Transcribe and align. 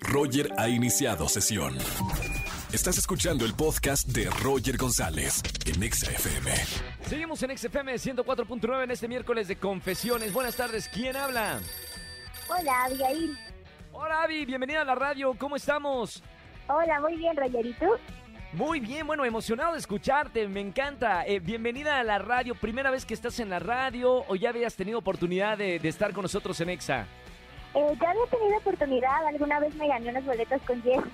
Roger 0.00 0.50
ha 0.58 0.68
iniciado 0.68 1.28
sesión. 1.28 1.76
Estás 2.72 2.98
escuchando 2.98 3.44
el 3.44 3.54
podcast 3.54 4.08
de 4.08 4.28
Roger 4.42 4.76
González 4.76 5.42
en 5.66 5.82
Exa 5.82 6.10
FM. 6.10 6.50
Seguimos 7.06 7.42
en 7.42 7.56
XFM 7.56 7.94
104.9 7.94 8.84
en 8.84 8.90
este 8.90 9.08
miércoles 9.08 9.48
de 9.48 9.56
confesiones. 9.56 10.32
Buenas 10.32 10.56
tardes, 10.56 10.88
¿quién 10.88 11.16
habla? 11.16 11.60
Hola, 12.48 12.84
Abigail. 12.84 13.38
Hola 13.92 14.22
Avi, 14.22 14.44
bienvenida 14.44 14.82
a 14.82 14.84
la 14.84 14.94
radio, 14.94 15.34
¿cómo 15.38 15.56
estamos? 15.56 16.22
Hola, 16.68 17.00
muy 17.00 17.16
bien, 17.16 17.36
Roger. 17.36 17.66
¿Y 17.66 17.72
tú? 17.74 17.86
Muy 18.52 18.80
bien, 18.80 19.06
bueno, 19.06 19.24
emocionado 19.24 19.72
de 19.72 19.78
escucharte, 19.78 20.46
me 20.48 20.60
encanta. 20.60 21.26
Eh, 21.26 21.40
bienvenida 21.40 21.98
a 21.98 22.04
la 22.04 22.18
radio, 22.18 22.54
primera 22.54 22.90
vez 22.90 23.04
que 23.04 23.14
estás 23.14 23.40
en 23.40 23.50
la 23.50 23.58
radio 23.58 24.24
o 24.28 24.36
ya 24.36 24.50
habías 24.50 24.74
tenido 24.74 24.98
oportunidad 24.98 25.58
de, 25.58 25.78
de 25.78 25.88
estar 25.88 26.12
con 26.12 26.22
nosotros 26.22 26.60
en 26.60 26.70
EXA. 26.70 27.06
Eh, 27.74 27.96
ya 28.00 28.10
había 28.10 28.26
tenido 28.30 28.58
oportunidad, 28.58 29.26
alguna 29.26 29.60
vez 29.60 29.74
me 29.74 29.88
gané 29.88 30.10
unos 30.10 30.24
boletos 30.24 30.60
con 30.62 30.82
Jess. 30.82 31.04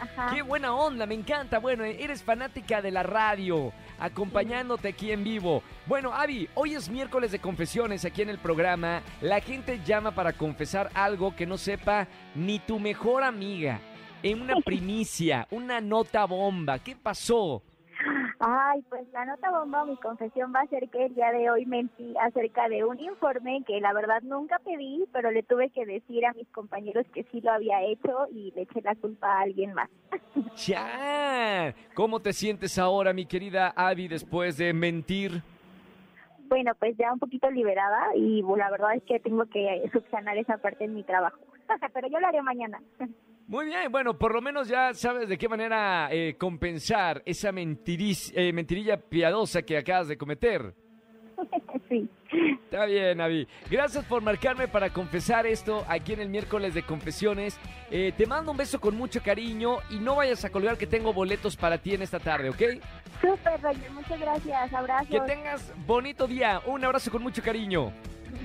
Ajá. 0.00 0.34
Qué 0.34 0.42
buena 0.42 0.74
onda, 0.74 1.06
me 1.06 1.14
encanta. 1.14 1.60
Bueno, 1.60 1.84
eres 1.84 2.24
fanática 2.24 2.82
de 2.82 2.90
la 2.90 3.04
radio, 3.04 3.72
acompañándote 4.00 4.88
aquí 4.88 5.12
en 5.12 5.22
vivo. 5.22 5.62
Bueno, 5.86 6.12
Avi, 6.12 6.48
hoy 6.54 6.74
es 6.74 6.88
miércoles 6.88 7.30
de 7.30 7.38
confesiones 7.38 8.04
aquí 8.04 8.22
en 8.22 8.30
el 8.30 8.38
programa. 8.38 9.02
La 9.20 9.40
gente 9.40 9.80
llama 9.84 10.10
para 10.10 10.32
confesar 10.32 10.90
algo 10.94 11.36
que 11.36 11.46
no 11.46 11.56
sepa 11.56 12.08
ni 12.34 12.58
tu 12.58 12.80
mejor 12.80 13.22
amiga. 13.22 13.78
En 14.24 14.40
una 14.40 14.56
primicia, 14.64 15.46
una 15.50 15.80
nota 15.80 16.24
bomba. 16.24 16.80
¿Qué 16.80 16.96
pasó? 16.96 17.62
Ay, 18.44 18.82
pues 18.88 19.06
la 19.12 19.24
nota 19.24 19.52
bomba, 19.52 19.84
mi 19.84 19.96
confesión 19.98 20.52
va 20.52 20.62
a 20.62 20.66
ser 20.66 20.90
que 20.90 21.06
el 21.06 21.14
día 21.14 21.30
de 21.30 21.48
hoy 21.48 21.64
mentí 21.64 22.12
acerca 22.20 22.68
de 22.68 22.82
un 22.82 22.98
informe 22.98 23.62
que 23.64 23.80
la 23.80 23.92
verdad 23.92 24.20
nunca 24.22 24.58
pedí, 24.64 25.04
pero 25.12 25.30
le 25.30 25.44
tuve 25.44 25.70
que 25.70 25.86
decir 25.86 26.26
a 26.26 26.32
mis 26.32 26.48
compañeros 26.48 27.06
que 27.14 27.22
sí 27.30 27.40
lo 27.40 27.52
había 27.52 27.80
hecho 27.84 28.26
y 28.32 28.50
le 28.56 28.62
eché 28.62 28.82
la 28.82 28.96
culpa 28.96 29.28
a 29.28 29.42
alguien 29.42 29.74
más. 29.74 29.88
¡Ya! 30.66 31.72
¿Cómo 31.94 32.18
te 32.18 32.32
sientes 32.32 32.80
ahora, 32.80 33.12
mi 33.12 33.26
querida 33.26 33.72
Avi, 33.76 34.08
después 34.08 34.56
de 34.56 34.72
mentir? 34.72 35.40
Bueno, 36.48 36.72
pues 36.80 36.96
ya 36.96 37.12
un 37.12 37.20
poquito 37.20 37.48
liberada 37.48 38.08
y 38.16 38.42
la 38.42 38.70
verdad 38.72 38.96
es 38.96 39.04
que 39.04 39.20
tengo 39.20 39.46
que 39.46 39.88
subsanar 39.92 40.36
esa 40.36 40.58
parte 40.58 40.82
en 40.82 40.94
mi 40.94 41.04
trabajo. 41.04 41.38
pero 41.94 42.08
yo 42.08 42.18
lo 42.18 42.26
haré 42.26 42.42
mañana. 42.42 42.82
Muy 43.46 43.66
bien, 43.66 43.90
bueno, 43.90 44.16
por 44.16 44.32
lo 44.32 44.40
menos 44.40 44.68
ya 44.68 44.94
sabes 44.94 45.28
de 45.28 45.36
qué 45.36 45.48
manera 45.48 46.08
eh, 46.10 46.36
compensar 46.38 47.22
esa 47.26 47.50
eh, 47.50 48.52
mentirilla 48.52 48.96
piadosa 48.96 49.62
que 49.62 49.76
acabas 49.76 50.08
de 50.08 50.16
cometer. 50.16 50.74
sí. 51.88 52.08
Está 52.64 52.86
bien, 52.86 53.20
Avi. 53.20 53.46
Gracias 53.70 54.04
por 54.06 54.22
marcarme 54.22 54.68
para 54.68 54.90
confesar 54.90 55.46
esto 55.46 55.84
aquí 55.86 56.14
en 56.14 56.20
el 56.20 56.30
miércoles 56.30 56.72
de 56.72 56.82
confesiones. 56.82 57.58
Eh, 57.90 58.12
te 58.16 58.26
mando 58.26 58.52
un 58.52 58.56
beso 58.56 58.80
con 58.80 58.96
mucho 58.96 59.22
cariño 59.22 59.78
y 59.90 59.98
no 59.98 60.16
vayas 60.16 60.44
a 60.44 60.50
colgar 60.50 60.78
que 60.78 60.86
tengo 60.86 61.12
boletos 61.12 61.56
para 61.56 61.78
ti 61.78 61.94
en 61.94 62.02
esta 62.02 62.18
tarde, 62.18 62.48
¿ok? 62.48 62.62
Súper, 63.20 63.60
Roger, 63.60 63.90
muchas 63.90 64.18
gracias. 64.18 64.72
Abrazos. 64.72 65.08
Que 65.08 65.20
tengas 65.20 65.72
bonito 65.86 66.26
día. 66.26 66.62
Un 66.66 66.84
abrazo 66.84 67.10
con 67.10 67.22
mucho 67.22 67.42
cariño. 67.42 67.92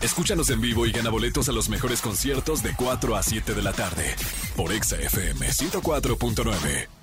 Escúchanos 0.01 0.51
en 0.51 0.61
vivo 0.61 0.85
y 0.85 0.91
gana 0.91 1.11
boletos 1.11 1.49
a 1.49 1.53
los 1.53 1.69
mejores 1.69 2.01
conciertos 2.01 2.65
de 2.65 2.75
4 2.77 3.15
a 3.15 3.23
7 3.23 3.55
de 3.55 3.63
la 3.63 3.73
tarde 3.73 4.17
por 4.57 4.73
Exa 4.73 4.97
FM 4.97 5.47
104.9. 5.47 7.02